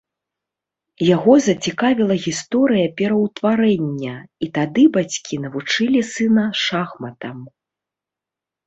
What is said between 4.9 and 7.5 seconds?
бацькі навучылі сына шахматам.